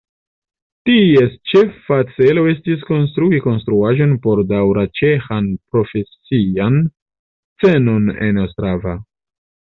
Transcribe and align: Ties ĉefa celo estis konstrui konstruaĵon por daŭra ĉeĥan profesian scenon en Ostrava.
Ties 0.89 1.33
ĉefa 1.51 1.97
celo 2.15 2.45
estis 2.53 2.81
konstrui 2.87 3.41
konstruaĵon 3.43 4.17
por 4.25 4.41
daŭra 4.53 4.87
ĉeĥan 5.01 5.51
profesian 5.75 6.83
scenon 6.89 8.11
en 8.29 8.43
Ostrava. 8.49 8.99